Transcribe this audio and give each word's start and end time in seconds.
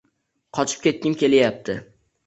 Qochib 0.59 0.81
ketgim 0.87 1.19
kelyapti. 1.23 1.81